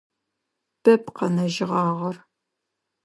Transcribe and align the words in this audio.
Бэп 0.81 1.03
къэнэжьыгъагъэр. 1.15 2.15